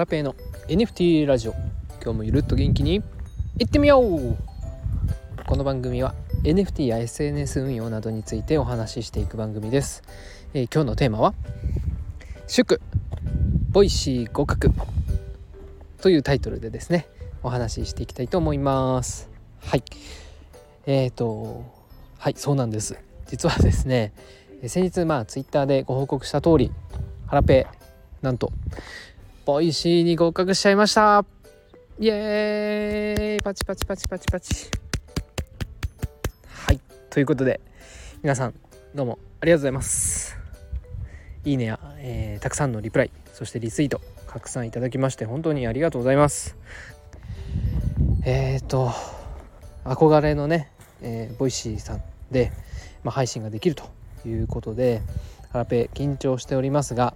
[0.00, 0.34] ハラペーの
[0.68, 1.52] NFT ラジオ。
[2.02, 3.02] 今日もゆるっと元気に。
[3.58, 4.34] いってみよう。
[5.44, 10.02] この番組は NFT や SNS 運用などについてお話ししていく番組です、
[10.54, 11.34] えー、今日のテーマは
[12.46, 12.80] 祝
[13.68, 14.70] Voicy合格
[16.00, 17.06] というタイトルでですね
[17.42, 19.28] お話ししていきたいと思います。
[19.60, 19.82] はい。
[20.86, 21.66] えーと
[22.16, 22.96] はいそうなんです。
[23.26, 24.14] 実はですね
[24.66, 26.72] 先日まあツイッターでご報告した通り
[27.26, 27.66] ハラペ
[28.22, 28.50] なんと
[29.46, 31.24] Voicyに合格しちゃいました。
[31.98, 33.42] イエーイ。
[33.42, 34.66] パチパチパチパチパチ。
[36.46, 36.80] はい。
[37.08, 37.60] ということで
[38.22, 38.54] 皆さん
[38.94, 40.36] どうもありがとうございます。
[41.44, 46.56] いいねや、えー、たくさんのリプライそしてリツイート拡散いただきまして本当にありがとうございます。
[48.24, 48.90] えっ、ー、と
[49.84, 52.52] 憧れのね、えー、 Voicyさんで、
[53.04, 53.84] まあ、配信ができると
[54.28, 55.00] いうことで
[55.50, 57.14] ハラペ緊張しておりますが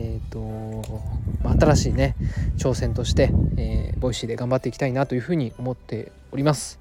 [0.00, 1.02] えーと
[1.42, 2.14] まあ、新しいね
[2.56, 6.78] 挑戦として、えー、 Voicyで頑張っていきたいなというふうに思っております。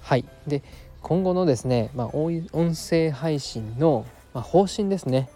[0.00, 0.62] はいで
[1.02, 4.04] 今後のですね、まあ、音声配信の、
[4.34, 5.28] まあ、方針ですね、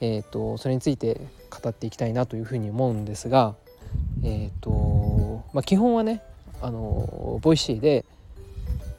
[0.00, 3.54] えーと、それについて語っていきたいなというふうに思うんですが、
[4.24, 6.22] えーとまあ、基本はね
[6.60, 8.04] あの Voicyで、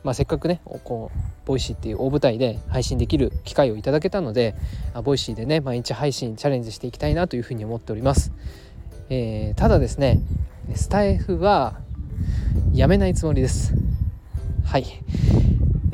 [0.04, 4.56] まあ、せっかくねこう Voicyっていう大舞台で配信できる機会をいただけたので
[5.04, 8.32] Voicyでね毎日配信チャレンジしていきたいなというふうに思っております、
[9.10, 10.22] えー、ただですね
[10.76, 11.80] スタイフは
[12.74, 13.74] やめないつもりです。
[14.64, 14.86] はい。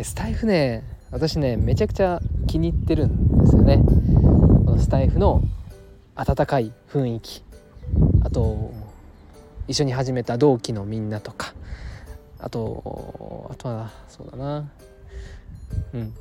[0.03, 3.81] スタイフね私ねめちゃくちゃ気に入ってるんですよね。
[4.65, 5.41] このスタイフの
[6.15, 7.43] 温かい雰囲気。
[8.21, 8.73] あと
[9.67, 11.53] 一緒に始めた同期のみんなとか。
[12.45, 14.69] あとあとはそうだな。
[15.93, 16.13] うん。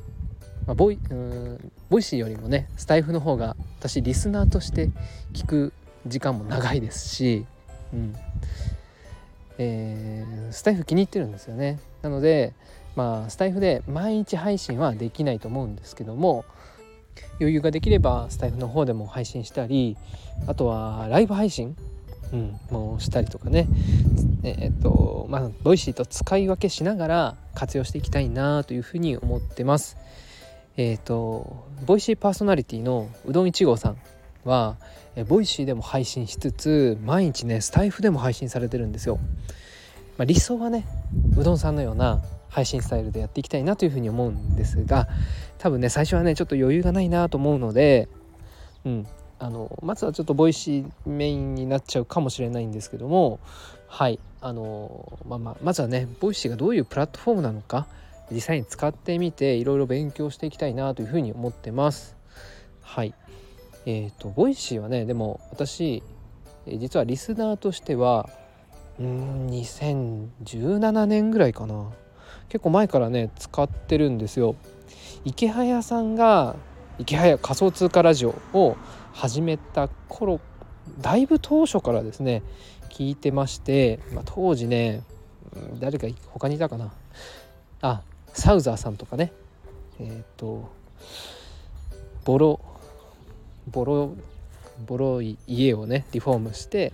[0.65, 4.89] まあ、ボイうん Voicyよりもねスタイフの方が私リスナーとして
[5.33, 5.73] 聞く
[6.07, 7.45] 時間も長いですし、
[7.93, 8.15] うん。
[9.59, 11.79] えー、スタイフ気に入ってるんですよね。
[12.01, 12.53] なので
[12.95, 16.43] まあスタイフで毎日配信はできないと思うんですけども
[17.39, 19.95] 余裕ができればスタエフの方でも配信したり
[20.47, 21.75] あとはライブ配信、
[22.33, 23.67] うん、もしたりとかね。
[24.47, 29.97] え、っとまあ Voicyと使い分けしながら活用していきたいなというふうに思ってます。
[30.77, 33.97] えっ、と Voicyパーソナリティのうどん1号さん
[34.43, 34.77] は
[35.15, 39.19] え Voicyでも配信しつつ毎日ねスタエフでも配信されてるんですよ。
[40.17, 40.85] まあ、理想はね
[41.37, 45.09] うどんさんのような配信スタイルでやっていきたいなというふうに思うんですが
[45.57, 48.07] 多分ね最初はねちょっと余裕がないなと思うので、
[48.85, 49.07] うん、
[49.39, 53.39] あのまずはちょっと Voicyメインになっちゃうかもしれないんですけども
[53.87, 57.87] はいあのまあまあまずはね Voicyがどういうプラットフォームなのか
[58.29, 62.15] 実際に使ってみていろいろ勉強していきたいなというふうに思ってます。
[62.79, 63.15] はい。
[63.87, 66.03] えっ、ー、と Voicyはねでも私
[66.67, 68.29] 実はリスナーとしては
[68.99, 71.89] うん2017年ぐらいかな。
[72.47, 74.55] 結構前からね使ってるんですよ。
[75.23, 76.55] 池早さんが
[76.99, 78.77] 池早仮想通貨ラジオを
[79.11, 80.39] 始めた頃
[81.01, 82.43] だいぶ当初からですね
[82.89, 85.01] 聞いてまして、まあ、当時ね
[85.79, 86.91] 誰か他にいたかな。
[87.81, 88.01] あ
[88.33, 89.31] サウザーさんとかね。
[89.99, 90.69] えっ、ー、と
[92.25, 92.59] ボロ
[93.69, 94.13] ボロ
[94.85, 96.91] ボロい家をねリフォームして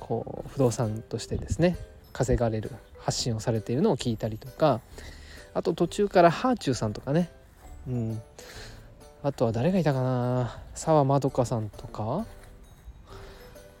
[0.00, 1.76] こう不動産としてですね
[2.12, 4.80] 稼がれる発信をされているのを聞いたりとか
[5.54, 7.30] あと途中からハーチューさんとかね。
[7.88, 8.22] うん。
[9.22, 10.58] あとは誰がいたかな。
[10.74, 12.26] 澤まどかさんとか。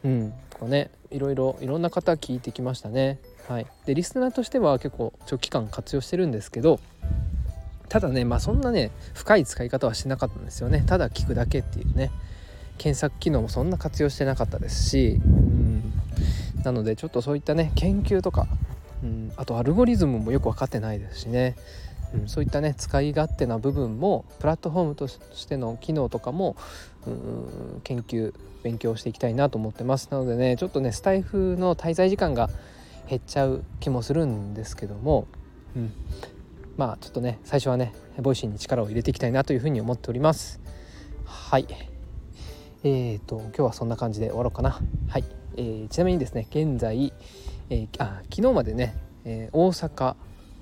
[0.04, 0.32] うん。
[0.50, 3.18] とかねいろいろいろんな方聞いてきましたね。
[3.48, 3.66] はい。
[3.86, 6.80] でリスナーとしては結構長期間活用してるんですけど
[7.88, 10.84] ただねまあそんなね深い使い方はしなかったんですよね。
[10.86, 12.10] ただ聞くだけっていうね。
[12.78, 15.92] 検索機能もそんな活用してなかったですしうん。
[16.64, 18.46] なのでちょっとそういったね研究とか、
[19.02, 21.56] うん、あとアルゴリズムもよく分かってないですしね。
[22.14, 26.56] うん、そういったね使い勝手な部分もプラットフォームとしての機能とかも
[27.84, 30.08] 研究勉強していきたいなと思ってます。
[30.10, 32.50] なのでねちょっとねスタイフの滞在時間が
[33.08, 35.26] 減っちゃう気もするんですけども、
[35.76, 35.92] うん、
[36.76, 40.60] まあちょっとね最初はねVoicyに力を入れていきたいなというふうに思っております。
[41.24, 41.66] はい。
[42.82, 44.80] えーと今日はそんな感じで終わろうかな。
[45.08, 45.24] はい、
[45.56, 47.12] えー、ちなみにですね現在、
[47.68, 50.16] えー、あ昨日までね、えー、大阪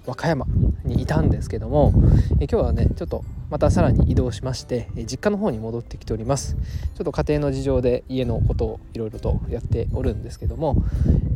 [0.06, 0.46] 和歌山
[0.88, 1.92] にいたんですけども、
[2.40, 6.56] え今日はねちょっとまたさらに移動しまして、え実家の方に戻ってきております。
[6.94, 10.82] ちょっと家庭の事情で家のことをいろいろとやっておるんですけども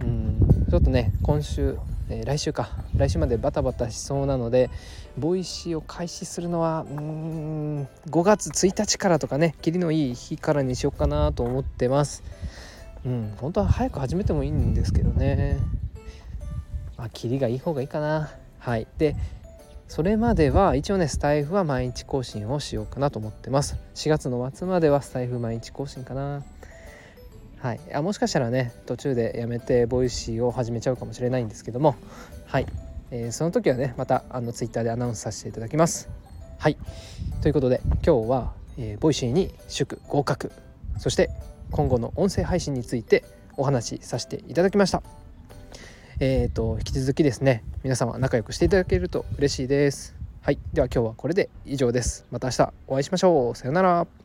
[0.03, 1.79] うんちょっとね今週、
[2.09, 2.71] え、来週か。
[2.97, 4.71] 来週までバタバタしそうなので
[5.17, 12.23] ボイシーを開始するのはうん5月1日からとかね切りのいい日からにしようかなと思ってます。
[13.05, 15.59] うん本当は早く始めてもいいんですけどね。
[16.97, 18.31] まあキリがいい方がいいかな。
[18.59, 18.87] はい。
[18.99, 19.17] で
[19.89, 23.77] それまでは一応ねスタエフは毎日更新をしようかなと思ってます。
[23.95, 26.43] 4月の末まではスタエフ毎日更新かな。
[27.59, 27.81] はい。
[27.95, 31.97] あもしかしたらね途中でやめて Voicyを始めちゃうかもしれないんですけども。
[32.47, 32.67] はい、
[33.11, 36.09] えー、その時はねまたあのツイッターでアナウンスさせていただきます。
[36.59, 36.77] はい。
[37.41, 40.53] ということで今日は、えー、 Voicyに祝合格。
[40.99, 41.31] そして
[41.71, 43.25] 今後の音声配信について
[43.57, 45.22] お話しさせていただきました。
[46.25, 50.15] えーと、引き続きですね皆様仲良くしていただけると嬉しいです。
[50.41, 52.27] はいでは今日はこれで以上です。
[52.31, 53.57] また明日お会いしましょう。
[53.57, 54.22] さようなら。